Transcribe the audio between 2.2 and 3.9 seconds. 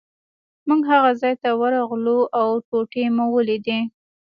او ټوټې مو ولیدې.